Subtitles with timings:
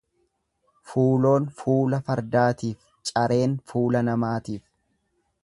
[0.93, 4.67] Fuuloon fuula fardaatiif, careen fuula namaatiif.